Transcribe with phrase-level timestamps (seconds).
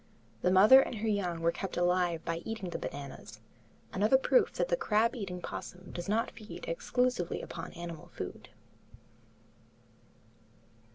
[0.41, 3.39] The mother and young were kept alive by eating the bananas,
[3.93, 8.49] another proof that the crab eating opossum does not feed exclusively upon animal food.